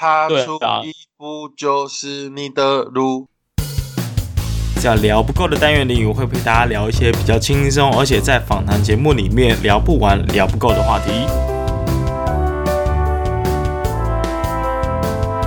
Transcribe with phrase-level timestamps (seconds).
[0.00, 3.28] 踏出一步就是你的路。
[4.80, 11.10] 叫聊不够的单元里，我会陪大家聊一些比较轻松，而且在访谈节目里面聊不完、聊不够的话题。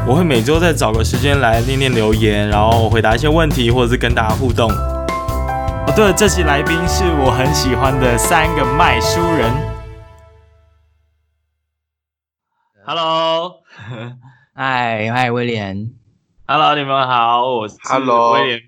[0.06, 4.70] 我会每周再找个时间来念念留言，然后回答一些问题，或者是跟大家互动。
[4.70, 9.52] 哦，对了，这期来宾是我很喜欢的三个卖书人。
[12.86, 13.56] Hello，
[14.56, 15.90] 嗨嗨，威廉。
[16.46, 17.76] Hello，你们好，我是
[18.34, 18.62] 威廉。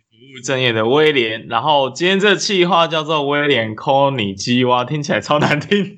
[0.43, 5.95] 正业的威廉，然后今天这个企划叫做威廉 call 你鸡蛙，听起来超难听。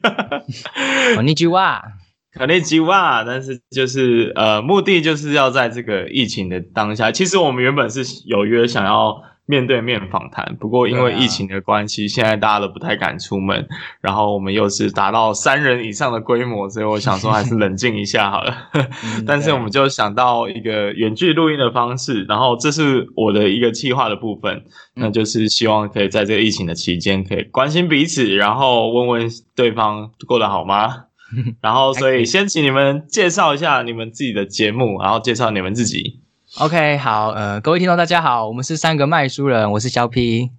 [1.16, 1.81] call 你鸡蛙，
[2.38, 9.23] call 你鸡蛙，但是就是呃，目的就是要在这个疫情的当下，其实我们原本是有约想要。
[9.50, 13.66] 面对面访谈，不过因为疫情的关系，啊、现在大家都不太敢出门，
[14.02, 18.54] 然后我们又是达到三人以上的规模，所以我想说还是冷静一下好了。
[18.76, 31.06] 嗯、但是我们就想到一个远距录音的方式，然后这是我的一个计划的部分，嗯、那就是希望可以在这个疫情的期间可以关心彼此，然后问问对方过得好吗？
[31.61, 36.20] 然后所以先请你们介绍一下你们自己的节目，然后介绍你们自己。
[36.56, 40.50] OK，好，呃，各位听众大家好，我们是三个卖书人，我是小 P，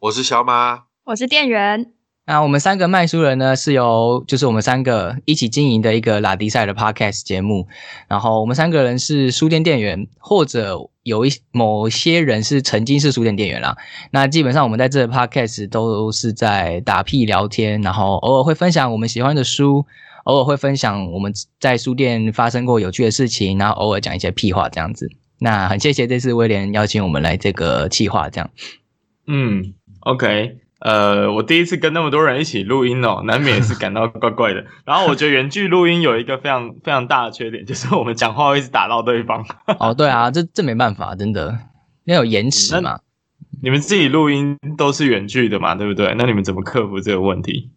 [0.00, 1.92] 我是小马，我是店员。
[2.26, 7.68] 那我们三个卖书人呢，是由就是我们三个一起经营的一个拉迪赛的 Podcast 节目。
[8.08, 13.76] 然后我们三个人是书店店员，或者有一某些人是曾经是书店店员啦。
[14.10, 19.86] 那基本上我们在这 Podcast 都是在打屁聊天，然后偶尔会分享我们喜欢的书，
[20.24, 25.08] 偶尔会分享我们在书店发生过有趣的事情，然后偶尔讲一些屁话这样子。
[25.38, 28.50] 那很谢谢这次威廉邀请我们来这个企划，这样。
[29.26, 34.64] 嗯，OK，呃，我第一次跟那么多人一起录音哦，难免是感到怪怪的。
[34.84, 39.44] 然后我觉得远距录音有一个非常非常大的缺点，就是我们讲话会一直打到对方。
[39.78, 41.58] 哦，对啊，这这没办法，真的，
[42.04, 43.00] 因为有延迟嘛。
[43.62, 46.14] 你们自己录音都是远距的嘛，对不对？
[46.16, 47.70] 那你们怎么克服这个问题？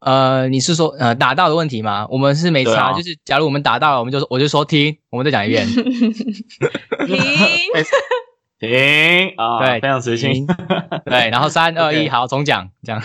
[0.00, 2.06] 呃，你是说呃打到的问题吗？
[2.10, 5.66] 我们是没差，啊、就是假如我们打到了，我们就说我就说听，我们再讲一遍，
[7.06, 7.18] 停
[8.58, 10.46] 停啊，对，非常随性，
[11.04, 13.02] 对，然后三二一， 好，重讲，这样。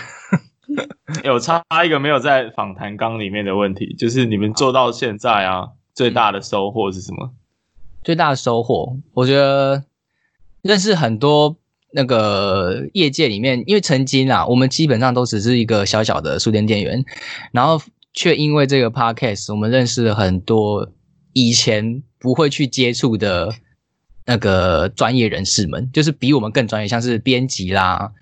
[1.22, 7.30] 有差一个没有在访谈纲里面的问题，就是你们做到现在啊，最大的收获是什么？
[8.02, 9.84] 最大的收获，我觉得
[10.62, 11.56] 认识很多。
[11.92, 17.04] 那个业界里面，因为曾经啊，我们基本上都只是一个小小的书店店员，
[17.52, 17.80] 然后
[18.12, 20.92] 却因为这个 podcast，我们认识了很多
[21.32, 23.54] 以前不会去接触的
[24.24, 28.12] 那个专业人士们，就是比我们更专业，像是编辑啦，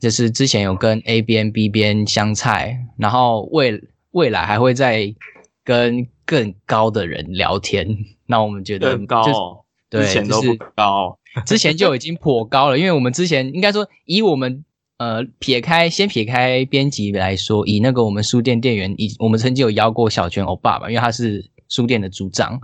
[0.00, 5.14] 就是之前有跟 A 编 B 编香菜，然后未未来还会再
[5.62, 7.86] 跟更高的人聊天，
[8.26, 11.18] 那我们觉得更高，对，之前都不高。
[11.46, 14.64] 之前就已经颇高了，因为我们之前应该说，以我们
[14.98, 22.60] 呃撇开先撇开编辑来说，以那个我们书店店员，以我们曾经有邀过小泉欧巴吧，因为他是书店的组长。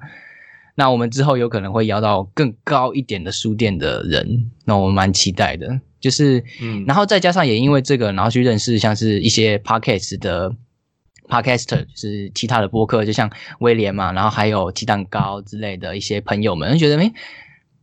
[0.74, 5.80] 那我们之后有可能会邀到更高一点的书店的人，那我们蛮期待的。
[5.98, 10.54] 就是，嗯，然后再加上也因为这个，然后去认识像是一些 podcast 的
[11.26, 13.28] podcaster，就是其他的播客，就像
[13.58, 17.12] 威廉嘛，然后还有鸡蛋糕之类的一些朋友们，就觉得诶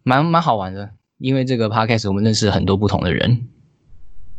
[0.06, 3.48] 蛮蛮好玩的，因为这个 podcast 我们认识很多不同的人。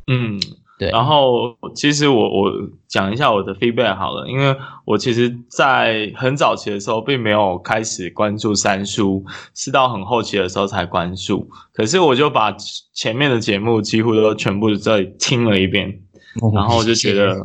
[0.07, 0.39] 嗯，
[0.79, 0.91] 对。
[0.91, 2.53] 然后其实我我
[2.87, 11.51] 讲一下我的 feedback 好了，因为我其实，在很早期的时候并没有开始关注三叔，是到很后期的时候才关注。
[11.73, 12.55] 可是我就把
[12.93, 15.89] 前面的节目几乎都全部再听了一遍，
[16.41, 17.37] 哦、然后我就觉得，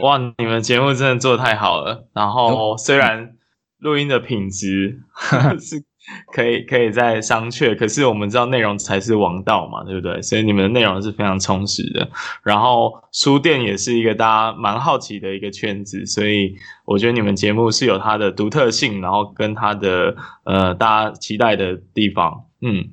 [0.00, 2.08] 哇，你们节目真的做的太好了。
[2.14, 3.34] 然后虽然
[3.78, 5.02] 录音的品质
[5.60, 5.84] 是。
[6.32, 10.20] 可以可以再商榷，可是我们知道内容才是王道嘛，对不对？
[10.22, 12.08] 所以你们的内容是非常充实的。
[12.42, 16.54] 然后书店也是一个大家蛮好奇的一个圈子，所以
[16.84, 22.44] 我觉得你们节目是有它的独特性，然后跟它的呃大家期待的地方。
[22.60, 22.88] 嗯，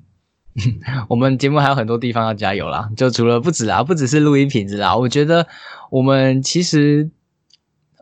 [1.10, 5.48] 我们节目还有很多地方要加油啦，就除了不止啊，不只是录音品质啦，我觉得
[5.90, 7.10] 我们其实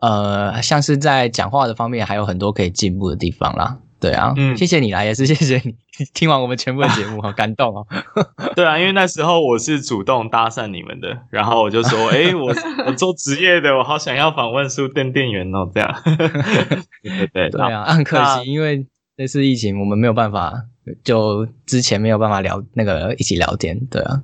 [0.01, 3.79] 呃像是在讲话的方面还有很多可以进步的地方啦。
[4.03, 5.73] 对啊，嗯，谢谢你啦，也是 谢谢你
[6.13, 7.87] 听完我们全部的节目， 好感动哦。
[8.53, 12.53] 对啊，因为那时候我是主动搭讪你们的，然后我就说，哎、欸，我
[12.85, 16.01] 我做职业的，我好想要访问书店店员哦，这样。
[17.01, 18.85] 对对对啊，很可惜，因为
[19.15, 20.53] 这次疫情，我们没有办法，
[21.01, 24.21] 就之前没有办法聊那个一起聊天，对啊。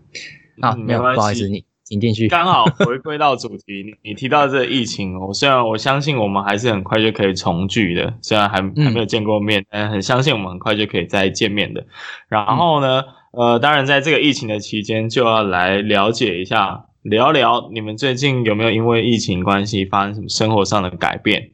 [0.60, 2.28] 啊，没有，不好意思，你请继续。
[2.28, 11.84] 刚好回归到主题，你 你提到这个疫情，我虽然我相信我们还是很快就可以重聚的，虽然还还没有见过面，嗯、但很相信我们很快就可以再见面的。
[12.28, 13.02] 然后呢，
[13.32, 21.50] 嗯、呃，当然在这个疫情的期间，就要来了解一下，聊聊你们最近有没有因为疫情关系发生什么生活上的改变？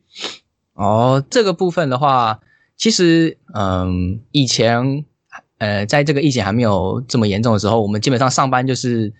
[0.73, 2.41] 哦，这个部分的话，
[2.75, 5.05] 其实嗯，以前
[5.59, 9.13] 呃，在这个疫情还没有这么严重的时候，我们基本上上班就是。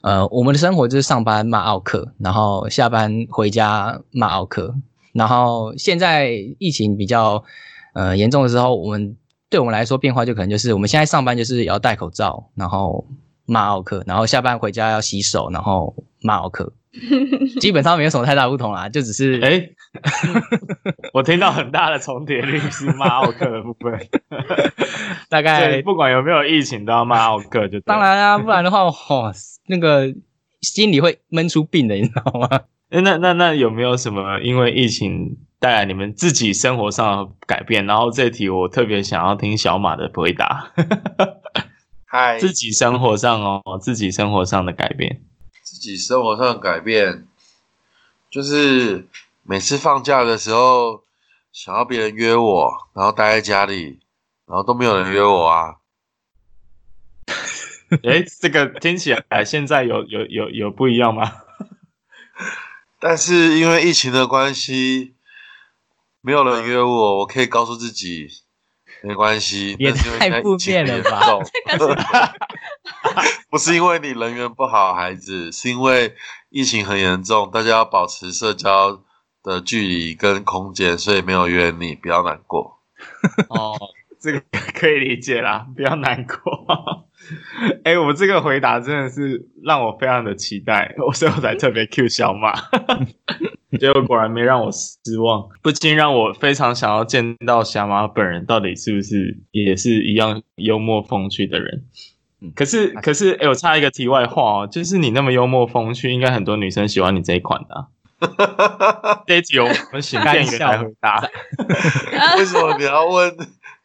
[0.00, 4.74] 呃，我们的生活就是上班骂奥克，然后下班回家骂奥克，
[5.12, 7.42] 然后现在疫情比较
[7.94, 9.16] 呃严重的时候，我们
[9.50, 13.04] 对我们来说变化就可能就是我们现在上班就是要戴口罩，然后
[13.44, 15.92] 骂奥克，然后下班回家要洗手，然后
[16.22, 16.72] 骂奥克，
[17.60, 19.74] 基本上没有什么太大不同啦，就只是哎，诶？
[21.12, 23.98] 我听到很大的重叠率是骂奥克的部分，
[25.28, 28.90] 大概不管有没有疫情都要骂奥克就当然啊，不然的话哇。
[29.08, 29.32] 哦
[29.68, 30.12] 那个
[30.60, 32.48] 心里会闷出病的，你知道吗？
[32.90, 37.84] 那那那那有没有什么因为疫情带来你们自己生活上的改变？
[37.86, 40.72] 然后这题我特别想要听小马的回答。
[42.06, 45.22] 嗨，自己生活上哦，自己生活上的改变。
[45.62, 47.26] 自己生活上的改变，
[48.30, 49.06] 就是
[49.42, 51.02] 每次放假的时候，
[51.52, 54.00] 想要别人约我，然后待在家里，
[54.46, 55.76] 然后都没有人约我啊。
[58.04, 61.32] 哎，这个听起来现在有有有有不一样吗？
[63.00, 65.14] 但是因为疫情的关系，
[66.20, 68.28] 没有人约我，我可以告诉自己
[69.02, 69.76] 没关系。
[69.78, 71.20] 也太负面了吧？
[73.50, 76.14] 不是因为你人缘不好，孩子，是因为
[76.50, 79.02] 疫情很严重，大家要保持社交
[79.42, 82.80] 的距离跟空间，所以没有约你，不要难过。
[83.48, 83.78] 哦，
[84.20, 84.42] 这个
[84.74, 87.07] 可以理解啦，不要难过。
[87.84, 92.54] 哎、欸，我这个回答真的是让我非常的期待，所以我才特别 Q 小马，
[93.78, 101.84] 结果果然没让我失望，不禁让我非常想要见到小马本人，到底是不是也是一样幽默风趣的人？
[102.54, 107.86] 可是可是，哎、欸，我插一个题外话哦，就是你那么幽默风趣，应该很多女生喜欢你这一款的、啊。
[109.26, 111.20] 这一题我们请店员来回答，
[112.36, 113.32] 为什么你要问？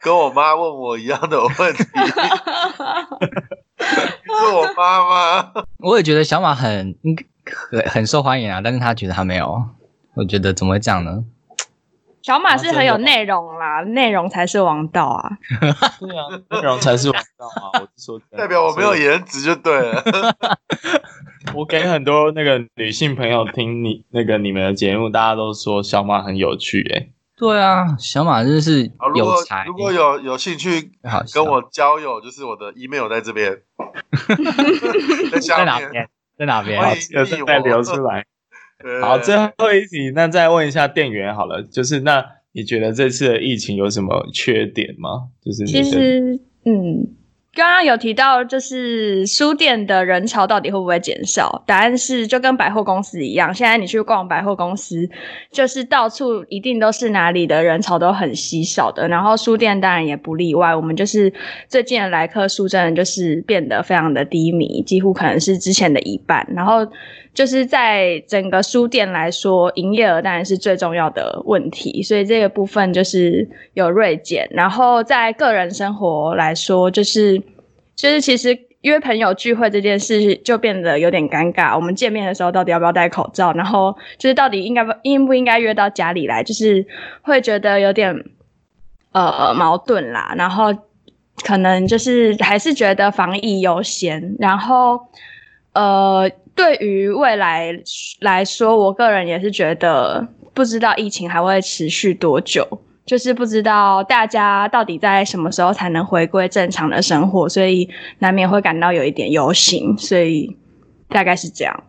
[0.04, 1.82] 跟我妈问我一样的问题，
[3.80, 5.00] 是我妈
[5.42, 5.52] 吗？
[5.78, 6.94] 我也觉得小马很
[7.70, 9.64] 很很受欢迎啊，但是他觉得他没有，
[10.14, 11.24] 我觉得怎么会这样呢？
[12.20, 15.38] 小马是很有内容啦，内容才是王道啊。
[15.98, 17.80] 对啊，内容才是王道啊！
[17.80, 20.04] 我是说，代表我没有颜值就对了。
[21.54, 29.64] 我给很多那个女性朋友听你那个你们的节目，大家都说小马很有趣诶、欸对啊，小马真是有才。
[29.66, 30.92] 如果有有兴趣
[31.34, 33.60] 跟我交友，就是我的 email 在这边，
[35.32, 36.08] 在下面，在哪边？
[36.38, 36.96] 在哪边？
[37.10, 38.24] 有事再留出来。
[39.02, 45.28] 好，最后一题，那再问一下店员好了，就是那你觉得这次的疫情有什么缺点吗？
[45.44, 47.16] 就是其实，嗯。
[47.54, 51.62] 刚刚有提到，就是书店的人潮到底会不会减少？
[51.64, 55.08] 答案是就跟百货公司一样，现在你去逛百货公司，
[55.52, 59.06] 就是到处一定都是哪里的人潮都很稀少的。
[59.06, 61.32] 然后书店当然也不例外，我们就是
[61.68, 66.44] 最近的来客数真的就是变得非常的低迷，几乎可能是之前的一半。
[66.52, 66.84] 然后
[67.34, 74.48] 就是在整个书店来说，营业额当然是最重要的问题，所以这个部分就是有锐减。
[74.52, 77.42] 然后在个人生活来说，就是。
[77.96, 81.76] 就是其实约朋友聚会这件事就变得有点尴尬。
[81.76, 83.52] 我们见面的时候到底要不要戴口罩？
[83.52, 86.42] 然后就是到底应该不应不应该约到家里来？
[86.42, 86.84] 就是
[87.22, 88.24] 会觉得有点
[89.12, 90.34] 呃矛盾啦。
[90.36, 90.74] 然后
[91.44, 94.34] 可能就是还是觉得防疫优先。
[94.40, 94.98] 然后
[95.72, 97.76] 呃，对于未来
[98.20, 102.66] 来说，我个人也是觉得不知道疫情还会持续多久。
[103.06, 107.86] 就是不知道大家到底在什么时候才能回归正常的生活，所以
[108.20, 110.56] 难免会感到有一点忧心，所以
[111.08, 111.84] 大概是这样。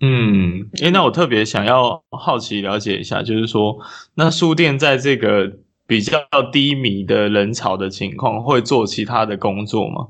[0.00, 3.76] 嗯，诶，那我特别想要好奇了解一下，就是说，
[4.14, 5.52] 那书店在这个
[5.84, 6.20] 比较
[6.52, 10.06] 低迷的人潮的情况，会做其他的工作吗？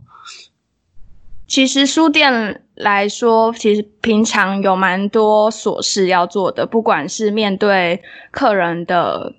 [1.49, 8.01] 其实书店来说，其实平常有蛮多琐事要做的，不管是面对
[8.31, 9.35] 客人的。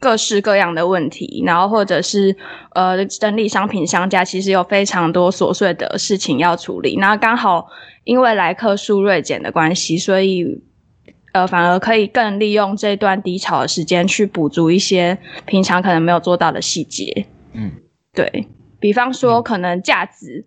[0.00, 2.36] 各式各样的问题，然后或者是
[2.74, 6.96] 呃整理商品商家，其实有非常多琐碎的事情要处理。
[6.98, 7.66] 那刚好
[8.02, 10.60] 因为来客数锐减的关系，所以
[11.32, 15.16] 呃反而可以更利用这段低潮的时间去补足一些
[15.46, 17.24] 平常可能没有做到的细节。
[17.54, 17.72] 嗯，
[18.12, 18.46] 对，
[18.78, 20.44] 比方说可能架子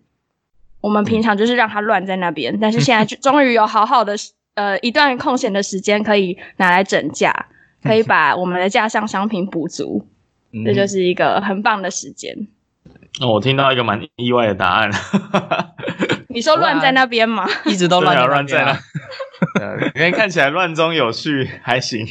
[0.80, 4.14] 我们平常就是让它乱在那边，但是 现在就终于有好好的
[4.54, 7.46] 呃一段空闲的时间可以拿来整架，
[7.82, 10.06] 可以把我们的架上商品补足，
[10.64, 12.34] 这就是一个很棒的时间。
[13.20, 14.90] 哦，我听到一个蛮意外的答案。
[16.28, 17.48] 你说乱在那边吗？
[17.64, 18.78] 一直都乱在乱在那。
[19.94, 22.06] 因为看起来乱中有序，还行。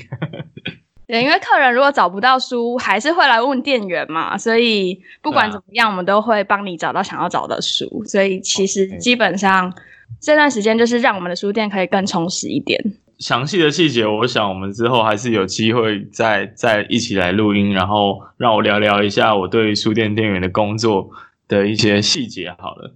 [1.07, 8.03] 对，因为客人如果找不到书，还是会来问店员嘛，所以不管怎么样，我们都会帮你找到想要找的书。
[8.05, 9.73] 所以其实基本上
[10.19, 12.77] 这段时间就是让我们的书店可以更充实一点。
[13.19, 21.09] 详细的细节，我想我们之后还是有机会再再一起来录音，然后让我聊聊一下我对书店店员的工作
[21.47, 22.53] 的一些细节。
[22.59, 22.93] 好了，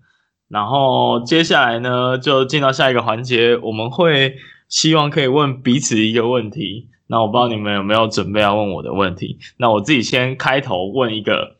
[0.50, 4.36] 然后接下来呢，就进到下一个环节，我们会
[4.68, 6.90] 希望可以问彼此一个问题。
[7.12, 9.38] 那我不知道你们有没有准备要问我的问题？
[9.58, 11.58] 那我自己先开头问一个，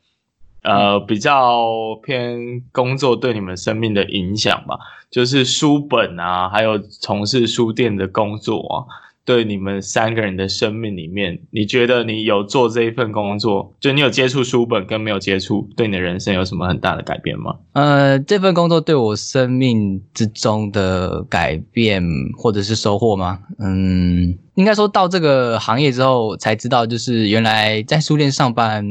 [0.64, 1.68] 呃，比较
[2.02, 4.80] 偏工作对你们生命的影响吧。
[5.10, 8.76] 就是书本啊，还有从事书店的工作啊，
[9.24, 17.56] 对你们三个人的生命里面，你觉得你有做这一份工作，就你有接触书本跟没有接触，对你的人生有什么很大的改变吗？
[17.74, 22.04] 呃，这份工作对我生命之中的改变
[22.38, 23.40] 或者是收获吗？
[23.60, 28.84] 嗯，应该说到这个行业之后才知道，就是原来在书店上班，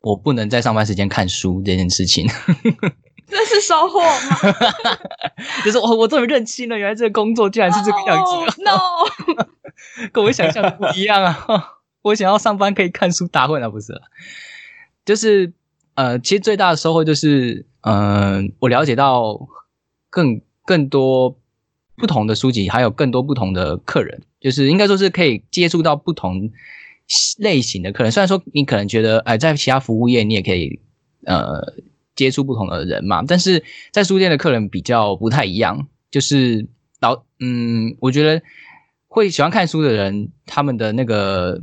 [0.00, 2.26] 我不能在上班时间看书这件事情。
[3.28, 4.96] 这是收获吗？
[5.64, 8.62] 就是我，我终于认清了，原来这个工作居然是这个样子。
[8.62, 9.46] No，, no!
[10.12, 11.46] 跟我想象的不一样啊！
[12.02, 13.92] 我想要上班可以看书打混啊，不是？
[15.04, 15.52] 就是
[15.94, 19.48] 呃，其实最大的收获就是，嗯、我了解到
[20.10, 21.38] 更更多
[21.96, 26.50] 不同的书籍，还有更多不同的客人，就是应该说是可以接触到不同
[27.38, 28.12] 类型的客人。
[28.12, 30.80] 虽然说你可能觉得，哎、在其他服务业你也可以，
[31.24, 31.74] 呃。
[32.16, 36.66] 接触不同的人嘛，但是在书店的客人比较不太一样，就是
[36.98, 38.42] 老嗯，我觉得
[39.16, 41.58] 会喜欢看书的人，他们的那个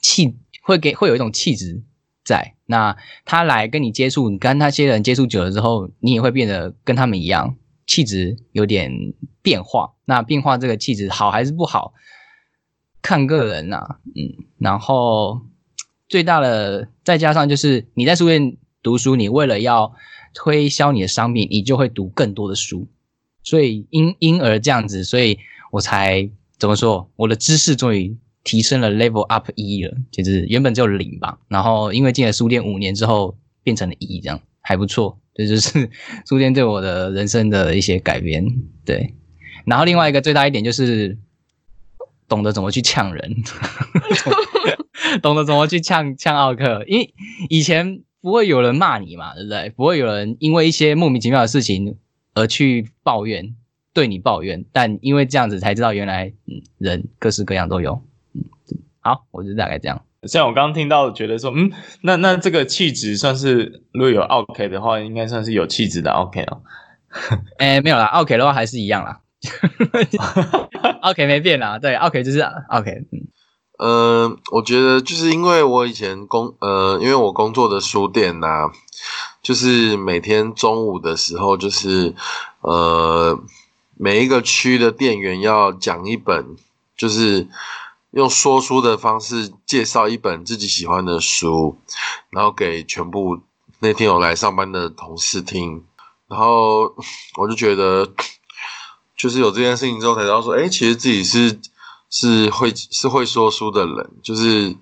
[0.00, 1.84] 气会给会有一种气质
[2.24, 2.56] 在。
[2.66, 7.54] 那他来跟你接触，你跟那些人接触久了之后，你也会变得跟他们一样，
[7.86, 8.90] 气质有点
[9.40, 9.92] 变化。
[10.04, 11.94] 那变化这个气质好还是不好，
[13.00, 14.44] 看个人呐、啊，嗯。
[14.58, 15.42] 然后
[16.08, 18.56] 最大的再加上就是你在书店。
[18.82, 19.94] 读书，你为了要
[20.34, 22.86] 推销你的商品，你就会读更多的书，
[23.42, 25.38] 所以因因而这样子，所以
[25.70, 26.28] 我才
[26.64, 35.90] 怎么说，我的知识终于提升了 level up 一了，就是原本只有零吧，然后因为进了书店五年之后变成了一，这样还不错，这就是
[36.26, 38.42] 书店对我的人生的一些改变，
[38.82, 39.12] 对。
[39.66, 41.18] 然后另外一个最大一点就是
[42.26, 43.36] 懂得怎么去呛人，
[45.20, 47.12] 懂得怎么去呛呛奥克，因为
[47.50, 48.02] 以前。
[48.24, 49.68] 不会有人骂你嘛，对不对？
[49.76, 51.98] 不会有人因为一些莫名其妙的事情
[52.32, 53.54] 而去抱怨，
[53.94, 54.66] 对你抱怨。
[54.72, 58.02] 但因为这样子才知道，原来嗯，人各式各样都有。
[58.34, 58.42] 嗯，
[59.00, 60.02] 好，我就大概这样。
[60.24, 61.70] 像我刚刚听到，觉得说，嗯，
[62.02, 66.62] 那那这个气质算是，如果有 OK 的话，应该算是有气质的 OK 哦。
[67.58, 69.20] 哎，没有啦，，OK 的话还是一样啦。
[71.02, 72.90] OK 没变啦，对，，OK 就是 OK。
[73.12, 73.28] 嗯。
[73.76, 78.70] 呃，我觉得就是因为我以前工，呃，因为我工作的书店呐、啊，
[79.42, 82.14] 就是每天中午的时候，就是
[82.60, 83.36] 呃，
[83.96, 86.56] 每一个区的店员要讲一本，
[86.96, 87.48] 就是
[88.10, 91.78] 用说书的方式介绍一本自己喜欢的书，
[92.30, 93.40] 然后给全部
[93.80, 95.84] 那天有来上班的同事听，
[96.28, 96.94] 然后
[97.36, 98.12] 我就觉得，
[99.16, 101.60] 就是有这件事情之后才知道说，哎，其实自己是。
[102.10, 104.76] 是会是会说书的人，就是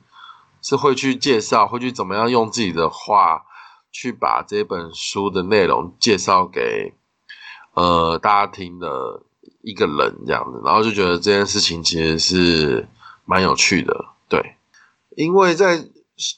[0.60, 3.44] 是会去介绍，会去怎么样用自己的话
[3.90, 6.92] 去把这本书的内容介绍给
[7.74, 9.22] 呃大家听的
[9.62, 12.88] 一个人这样子，然后就觉得这件事情其实是
[13.24, 14.56] 蛮有趣的，对，
[15.16, 15.84] 因为在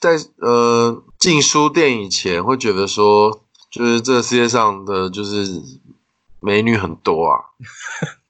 [0.00, 5.62] 在呃进书店以前会觉得说，就是这个世界上的就是
[6.41, 7.41] 美女很多啊。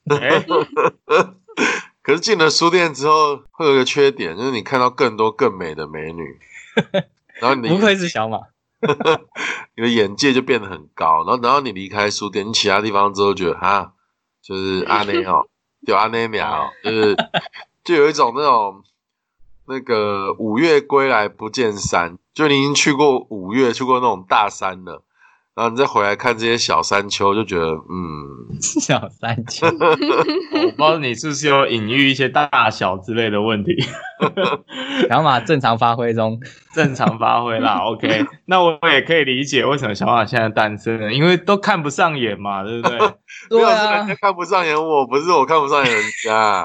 [2.02, 6.38] 可是进了书店之后，会有一个缺点，就是你看到更多更美的美女，
[7.40, 8.38] 然后你不愧是小马，
[9.76, 11.24] 你的眼界就变得很高。
[11.26, 13.92] 然后，然后你离开书店，你其他地方之后，觉得哈，
[14.42, 15.46] 就是阿 内哦，
[15.86, 17.16] 就阿内鸟哦，就是
[17.84, 18.82] 就有一种那种
[19.66, 25.03] 那个五岳归来不见山，就你已经去过五岳，去过那种大山了，
[25.56, 33.76] 然后你再回来看这些小山丘，就觉得嗯， 小山丘， 我不知道你是不是有隐喻一些大小之类的问题。
[35.08, 36.40] 小马正常发挥中，
[36.74, 37.78] 正常发挥啦。
[37.84, 42.98] OK，那我也可以理解为什么小马现在单身了，因为都看不上眼嘛，对不对？
[43.50, 46.64] 对啊，是人家看不上眼我，不是我看不上眼人家。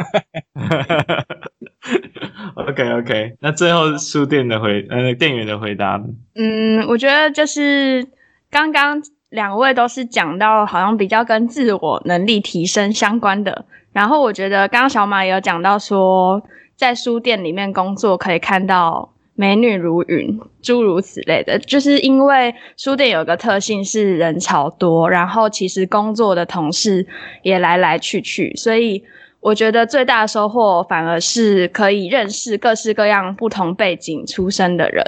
[2.56, 6.02] OK OK，那最后书店的回呃店员的回答，
[6.34, 8.04] 嗯，我觉得就是。
[8.52, 16.42] 刚刚两位都是讲到好像比较跟自我能力提升相关的，然后我觉得刚刚小马也有讲到说，
[16.76, 27.06] 在书店里面工作可以看到美女如云，诸如此类的，就是因为书店有个特性是人潮多，然后其实工作的同事
[27.44, 29.04] 也来来去去，所以。
[29.42, 35.04] 我觉得最大的收获反而是可以认识各式各样不同背景出身的人，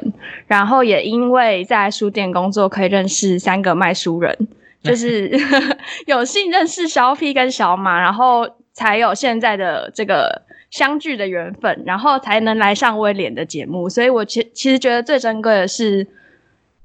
[0.47, 4.47] 然后也因为在书店工作，可以认识三个卖书人，
[4.81, 5.29] 就是
[6.07, 13.89] 有幸认识小 P 跟小马，然后才有现在的这个相聚的缘分，然后才能来上威廉的节目。
[13.89, 16.07] 所以我其其实觉得最珍贵的是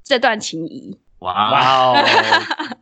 [0.03, 0.97] 这段情谊。
[1.19, 1.95] 哇哦！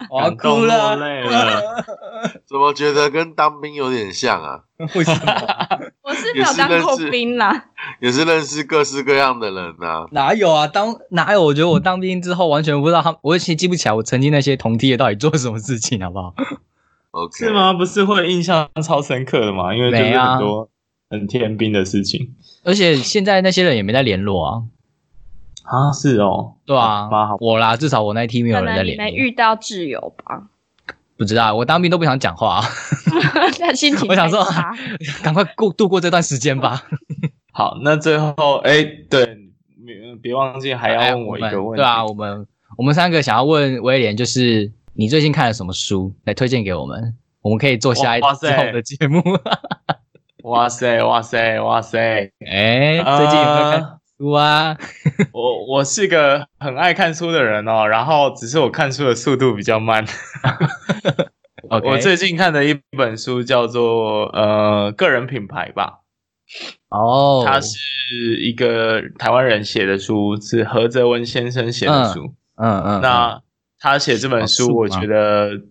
[0.10, 0.98] 我要哭了，
[2.46, 4.60] 怎么觉得跟当兵有点像啊？
[4.94, 5.32] 为什么？
[6.04, 7.65] 我是没有当过兵啦，
[8.01, 10.06] 也是认识各式各样的人啊。
[10.12, 10.68] 哪有啊？
[10.68, 11.42] 当哪有？
[11.44, 16.34] 我觉得我当兵之后完全不知道他，我其实记不起来我曾经那些同梯的到底做了什么事情，好不好
[17.12, 17.72] ？OK，是吗？
[17.74, 19.74] 不是会印象超深刻的吗？
[19.74, 20.70] 因为就是很多
[21.10, 24.62] 很天兵的事情，而且现在那些人也没在联络啊。
[25.65, 28.98] 啊，是哦，对啊，我啦，至少我那一梯没有人在联络。
[28.98, 30.43] 可能你没遇到挚友吧？
[31.17, 32.62] 不知道，我当兵都不想讲话，
[33.74, 34.45] 心情我想说，
[35.24, 36.84] 赶快过度过这段时间吧。
[37.51, 39.25] 好，那最后，哎、欸，对，
[39.86, 41.77] 别别忘记还要问我一个问题。
[41.77, 42.45] 对啊，我们
[42.77, 47.15] 我们三个想要问威廉，就是你最近看了什么书来推荐给我们？
[47.41, 49.22] 我们可以做下一之后的节目。
[50.43, 52.00] 哇塞，哇塞，哇塞！
[52.45, 54.00] 哎、欸，最近有没有看？
[54.17, 54.77] 呃书啊，
[55.34, 60.05] 我我是个很爱看书的人哦，然后只是我看书的速度比较慢。
[61.67, 61.89] Okay.
[61.89, 66.01] 我最近看的一本书叫做呃个人品牌吧。
[66.89, 72.36] 哦、oh.，他是一个台湾人写的书，是何泽文先生写的书。
[72.57, 73.41] 嗯嗯，那
[73.79, 75.62] 他写这本书，我觉得，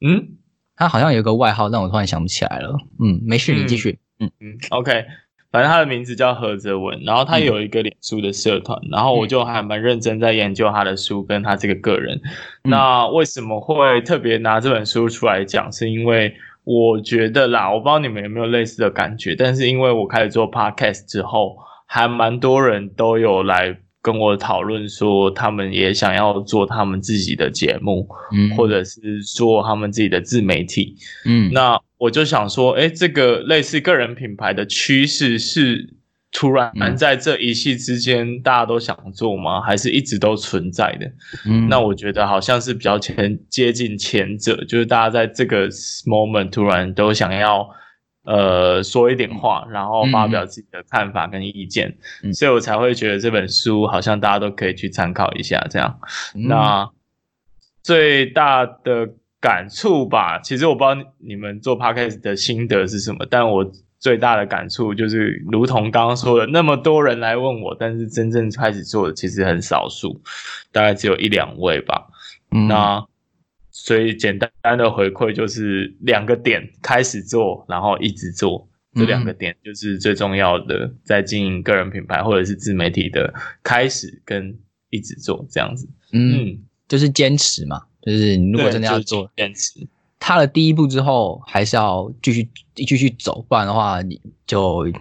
[0.00, 0.38] 嗯，
[0.74, 2.78] 他好像有个外号，但我突然想不起来了。
[2.98, 3.98] 嗯，没事，你继续。
[4.20, 5.04] 嗯嗯，OK。
[5.50, 12.20] 反正他的名字叫何泽文，然后他有一个脸书的社团，嗯，然后我就还蛮认真在研究他的书跟他这个个人。
[12.64, 15.70] 嗯、那为什么会特别拿这本书出来讲？
[15.72, 31.80] 是因为我觉得啦，我不知道你们有没有类似的感觉，但是因为我开始做 podcast 之后，还蛮多人都有来跟我讨论说，他们也想要做他们自己的节目，嗯，或者是做他们自己的自媒体，嗯，那。
[32.00, 35.86] 我就想说，哎，这个类似个人品牌的趋势是
[36.32, 39.60] 突然在这一夕之间大家都想做吗？
[39.60, 41.06] 还是一直都存在的？
[41.44, 45.68] 嗯，那我觉得好像是比较前接近前者，就是大家在这个
[46.06, 47.68] moment 突然都想要
[48.24, 55.98] 呃说一点话，然后发表自己的看法跟意见，嗯，所以我才会觉得这本书好像大家都可以去参考一下，这样。
[56.34, 56.90] 嗯，那
[57.82, 59.10] 最大的。
[59.42, 63.64] 感触吧，其实我不知道你们做 podcast 的心得是什么，但我
[63.98, 70.20] 最大的感触就是，如同刚刚说的，那么多人来问我，但是真正开始做的其实很少数，
[70.70, 72.06] 大概只有一两位吧。
[72.50, 73.02] 嗯，那
[73.70, 78.66] 所以简单的回馈就是两个点：开始做，然后一直做。
[78.92, 84.58] 这两个点就是最重要的，在经营个人品牌或者是自媒体的开始跟
[84.90, 85.88] 一直做这样子。
[86.10, 87.80] 嗯，嗯就是坚持嘛。
[88.02, 89.86] 就是你如果真的要做坚持，
[90.18, 94.92] 踏了第一步之后，还是要继续继续走，不然的话你就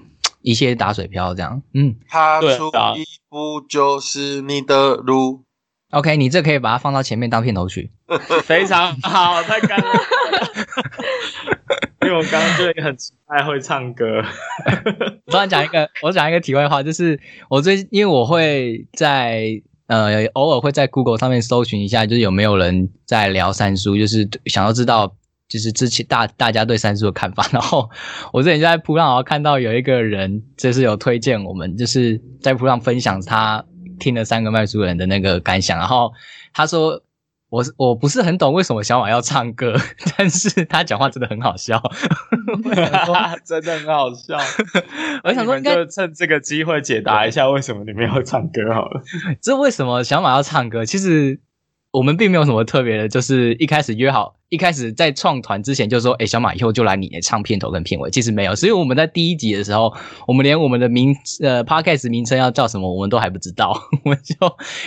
[0.43, 1.59] 一切打水漂这样。
[1.73, 5.45] 嗯，踏出一步就是你的路。
[5.91, 7.91] OK，你这可以把它放到前面当片头曲，
[8.43, 9.85] 非常好，太感了。
[12.01, 12.95] 因为我刚刚就很
[13.27, 14.05] 爱会唱歌。
[15.27, 19.61] 我突然讲一个，我讲一个题外话，就是我最因为我会在。
[19.89, 25.15] 呃，偶尔会在 Google 上面搜寻一下，就是有没有人在聊三叔，就是想要知道，
[25.47, 27.43] 就是之前大大家对三叔的看法。
[27.51, 27.89] 然后
[28.31, 33.65] 我之前就在噗浪看到有一个人，就是有推荐我们，就是在铺上分享他
[33.99, 35.77] 听了三个卖书人的那个感想。
[35.77, 36.13] 然后
[36.53, 37.03] 他说。
[37.51, 39.75] 我我不是很懂为什么小马要唱歌，
[40.15, 41.81] 但是他讲话真的很好笑，
[43.43, 44.37] 真的很好笑。
[45.25, 49.01] 我想说，应该就趁这个机会解答一下为什么你们要唱歌好了。
[49.41, 50.85] 这为什么小马要唱歌？
[50.85, 51.39] 其实
[51.91, 58.11] 我们并没有什么特别的，就是一开始约好，一开始在创团之前就说，哎，小马以后就来你唱片头跟片尾。
[58.11, 59.91] 其实没有，所以我们在第一集的时候，
[60.27, 63.75] 我们连我们的名呃 Podcast 名称要叫什么，我们都还不知道。
[64.05, 64.35] 我们就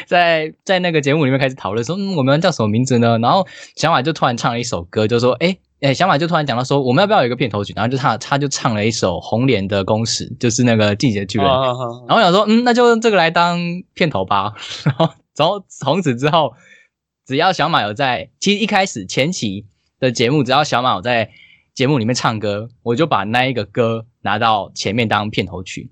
[0.07, 3.19] 在在那个节目里面开始讨论说，嗯，我们要叫什么名字呢？
[3.19, 7.73] 然后小马就突然唱了一首歌，就说，哎哎，小马就突然讲到说，我们要不要有一个片头曲？
[7.75, 11.49] 然后就他他就唱了一首红莲的公使，就是那个进击的巨人。
[11.49, 12.09] Oh, oh, oh.
[12.09, 13.59] 然后我想说，嗯，那就用这个来当
[13.93, 14.53] 片头吧。
[14.87, 16.53] 然后从从此之后。
[17.27, 19.67] 只要小马有在，其实一开始前期
[20.01, 21.31] 的节目，只要小马有在
[21.73, 25.91] 节目里面唱歌，我就把那一个歌拿到前面当片头曲。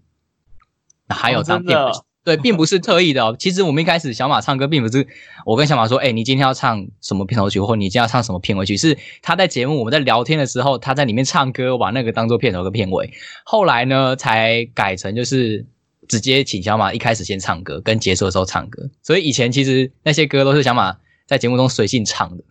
[1.08, 3.36] 还有当片头曲，哦、对，并不是特意的哦。
[3.38, 5.06] 其实我们一开始小马唱歌，并不是
[5.46, 13.12] 我跟小马说，哎、欸，你今天要唱什么片头曲，或你今天要唱什么片尾曲，是他在节目我们在聊天的时候，他在里面唱歌，我把那个当做片头跟片尾。
[13.44, 15.64] 后来呢，才改成就是
[16.08, 18.90] 直接请小马一开始先唱歌，跟结束的时候唱歌。
[19.02, 20.96] 所以以前其实那些歌都是小马。
[21.30, 22.42] 在节目中随性唱的，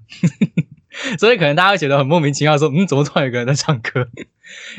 [1.19, 4.07] 所以可能大家会觉得很莫名其妙，说嗯，怎么突然有个人在唱歌？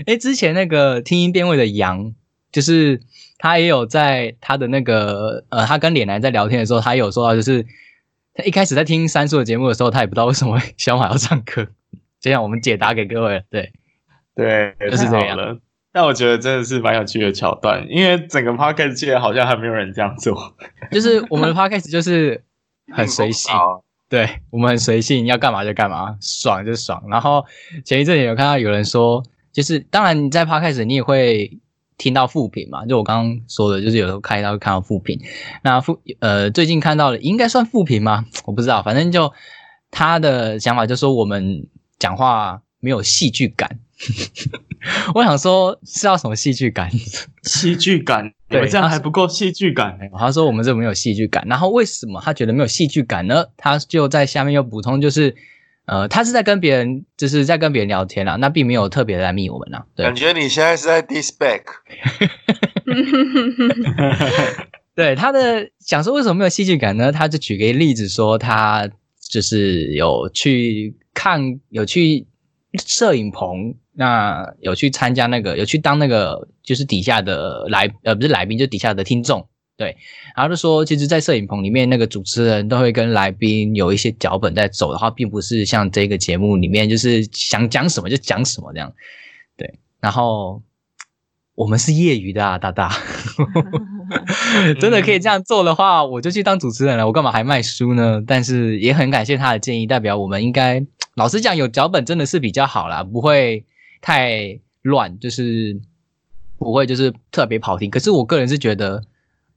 [0.07, 2.15] 诶，之前那个听音辨位的杨，
[2.51, 3.03] 就是
[3.37, 7.67] 他也有在他的那个呃，他跟脸男在聊天的时候，他有说到，就是
[8.33, 11.69] 他一开始在听三叔的节目的时候，他也不知道为什么小马要唱歌。
[12.23, 13.71] 这样我们解答给各位，对
[14.35, 15.59] 对，就是这样了。
[15.93, 20.57] 但我觉得真的是蛮有趣的桥段，因为整个 podcast 界好像还没有人这样做，
[20.91, 22.43] 就是我们的 podcast 就是
[22.91, 23.53] 很随性。
[24.11, 27.01] 对，我们很随性，要干嘛就干嘛，爽就爽。
[27.09, 27.47] 然后
[27.85, 31.59] 前一阵有看到有人说，就是当然你在 Podcast 你也会
[31.97, 35.21] 听到负评嘛，就我刚刚说的，就是有时候开到会看到负评。
[35.63, 38.25] 那负呃最近看到的应该算负评吗？
[38.47, 39.33] 我不知道，反正就
[39.93, 41.69] 他的想法就说我们
[41.99, 43.79] 讲话没有戏剧感。
[45.15, 46.91] 我想说是要什么戏剧感？
[47.43, 48.33] 戏剧感？
[48.49, 49.99] 对，这样还不够戏剧感。
[50.19, 51.45] 他说我们这没有戏剧感。
[51.49, 53.47] 然后为什么他觉得没有戏剧感呢？
[53.57, 55.35] 他就在下面又补充，就是
[55.87, 59.85] 呃，他是在跟别人，就是在跟别人聊天啦，那并没有特别来密我们啦。
[59.95, 61.63] 对，感觉你现在是在 diss back。
[64.97, 67.13] 对，他的想说为什么没有戏剧感呢？
[67.13, 68.89] 他就举个例子说，他
[69.21, 72.27] 就是有去看，有去
[72.85, 73.75] 摄影棚。
[74.01, 79.95] 那有去参加那个，有去当那个，就是底下的来，呃，不是来宾，就底下的听众，对。
[80.35, 88.91] 然后就说，其实，在摄影棚里面，那个主持人都会跟来宾有一些脚本在走的话，并不是像这个节目里面，就是想讲什么就讲什么这样，
[89.59, 89.79] 对。
[90.01, 90.63] 然后
[91.55, 92.91] 我们是业余的啊，大大，
[94.81, 98.23] 真的可以这样做的话，我就去当主持人了，我干嘛还卖书呢？
[98.27, 100.83] 但是也很感谢他的建议，代表我们应该，
[101.17, 103.67] 老实讲，有脚本真的是比较好啦，不会。
[104.01, 105.81] 太乱，就是
[106.59, 107.89] 不会，就是特别跑题。
[107.89, 109.03] 可是我个人是觉得，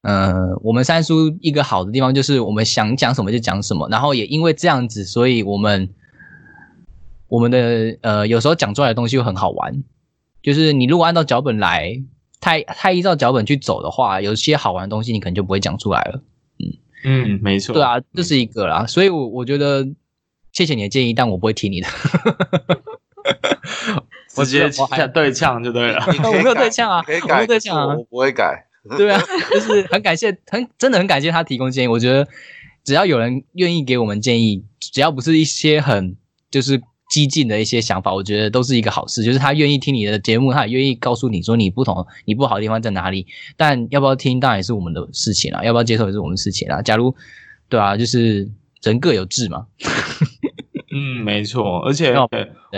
[0.02, 5.90] 呃，我们三叔一个好的地方就是我们想讲什么就讲什么，然后也因为这样子，所以我们
[7.28, 9.84] 我们的呃有时候讲出来的东西又很好玩。
[10.42, 12.04] 就是你如果按照脚本来，
[12.42, 16.22] 太太依照脚本去走的话，有些好玩的东西你可能就不会讲出来了。
[16.60, 16.66] 嗯
[17.06, 17.74] 嗯，没错。
[17.74, 18.86] 对啊，这是一个啦。
[18.86, 19.88] 所以我我觉得
[20.52, 21.88] 谢谢你的建议，但我不会听你的。
[24.36, 28.66] 我直接呛对呛就对了，我没有对呛啊，可以改，我没有对呛啊，我不会改。
[28.98, 31.88] 对啊，就是很感谢，很真的很感谢他提供建议。
[31.88, 32.28] 我觉得
[32.84, 36.18] 只要有人愿意给我们建议，只要不是一些很
[36.52, 39.24] 就是激进的一些想法，我觉得都是一个好事。
[39.24, 43.26] 就是他愿意听你的节目，他也愿意告诉你说你不同、你不好的地方在哪里。
[43.56, 46.82] 但要不要听，当然也是我们的事情啦，要不要接受也是我们的事情啦。
[46.82, 47.16] 假如
[47.70, 48.50] 对啊，就是
[48.82, 49.66] 人各有志嘛。
[51.24, 52.14] 嗯，没错，而且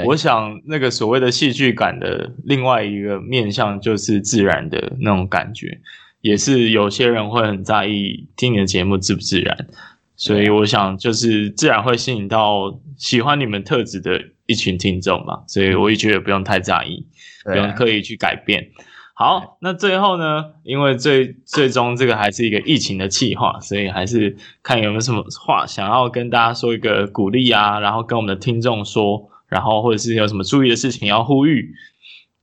[0.05, 5.79] 我想那个所谓的戏剧感的另外一个面向就是自然的那种感觉，
[6.21, 9.67] 也是有些人会很在意听你的节目自不自然，
[10.15, 17.05] 所以我想就是自然会吸引到喜欢你们特质的一群听众嘛，所以我也觉得不用太在意，
[17.43, 18.69] 不用刻意去改变。
[19.17, 31.71] 好，那最后呢，因为最最终这个还是一个疫情的企划，所以还是看有没有什么话想要跟大家说一个鼓励啊，然后跟我们的听众说，然后或者是有什么注意的事情要呼吁。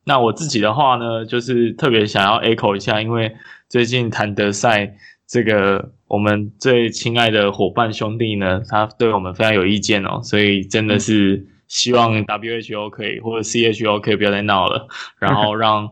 [0.05, 3.37] 那我自己的话呢，就是特别想要 echo 一下，因为
[3.69, 4.97] 最近谭德赛
[5.29, 15.91] 这个我们最亲爱的伙伴兄弟呢，他对我们非常有意见哦，所以真的是希望 WHO 可以或者 CHO 可以不要再闹了，然后让。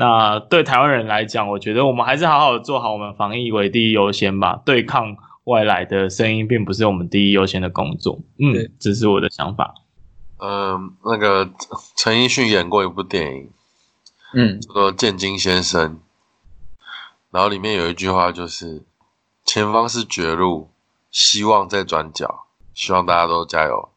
[0.00, 4.58] 那对台湾人来讲，我觉得我们还是好好做好我们防疫为第一优先吧。
[4.64, 8.18] 对抗外来的声音，并不是我们第一优先的工作。
[8.38, 9.74] 嗯，对这是我的想法。
[10.38, 11.50] 嗯、呃，那个
[11.98, 13.50] 陈奕迅演过一部电影，
[14.32, 15.96] 嗯，叫做《建金先生》，
[17.30, 18.82] 然后里面有一句话就是
[19.44, 20.70] ：“前方是绝路，
[21.10, 23.90] 希望在转角，希望大家都加油。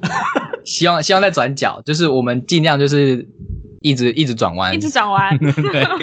[0.66, 3.26] 希望希望在转角，就是我们尽量就是
[3.80, 5.52] 一直一直转弯，一直转弯， 对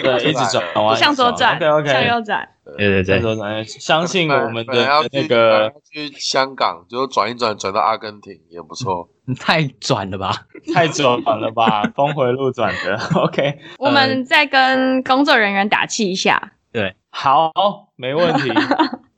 [0.02, 9.08] 对，一直转弯，向左转，OK OK，向右转，对对对，向左转，相信我们的那个去香港，就转一转转到阿根廷也不错。
[9.38, 12.98] 太转了吧，太转了吧， 峰回路转的。
[13.14, 16.52] OK，我们再跟工作人员打气一下。
[16.72, 17.52] 对，好，
[17.96, 18.50] 没问题。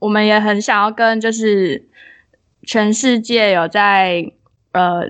[0.00, 1.88] 我们也很想要跟就是
[2.64, 4.32] 全世界有在
[4.72, 5.02] 呃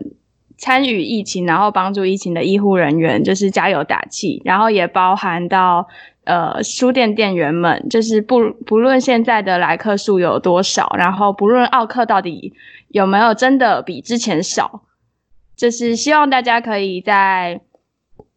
[0.61, 4.43] 参与疫情，然后帮助疫情的医护人员，就是加油打气。
[4.45, 5.89] 然后也包含到
[6.25, 12.53] 呃书店店员们，就是不不论现在的来客数有多少，然后不论奥客到底
[12.89, 14.83] 有没有真的比之前少。
[15.57, 17.61] 就是希望大家可以在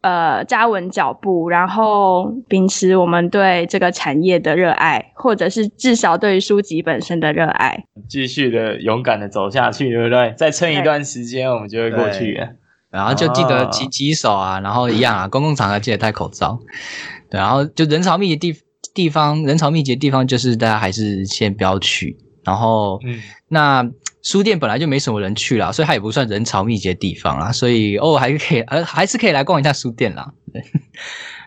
[0.04, 10.34] 呃扎稳脚步，然后秉持我们对这个产业的热爱，或者是至少对于书籍本身的热爱，继续的勇敢的走下去，对不对？
[10.36, 12.48] 再撑一段时间，我们就会过去了。
[12.90, 16.60] 然后就记得勤洗手啊，然后一样啊，公共场合记得戴口罩。
[17.30, 18.60] 对，然后就人潮密集地
[18.92, 22.18] 地方，人潮密集的地方，就是大家还是先不要去。
[22.44, 23.90] 然后，嗯，那。
[24.24, 30.32] 书店本来就没什么人去啦，所以它也不算人潮密集的地方啦，所以偶尔还是可以，呃，还是可以来逛一下书店啦。
[30.52, 30.64] 对，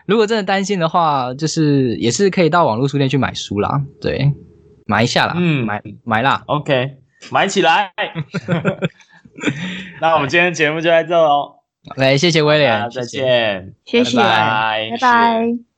[0.06, 4.32] 如果真的担心的话，就是也是可以到网络书店去买书啦，对，
[4.86, 6.96] 买一下啦，嗯，买买啦，OK，
[7.32, 7.92] 买起来。
[10.00, 11.56] 那我们今天节目就在这喽，
[11.96, 14.90] 来，谢谢威廉，再见，谢谢，拜拜。
[14.92, 15.77] 拜拜。